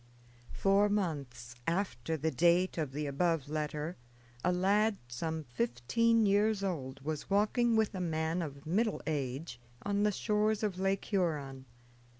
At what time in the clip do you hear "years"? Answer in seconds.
6.25-6.63